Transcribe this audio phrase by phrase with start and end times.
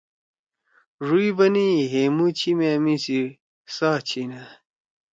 [1.05, 3.19] ڙُوئں بنَئی: ”ہے مُو چھی مأمی سی
[3.75, 4.41] ساہ چھی نأ!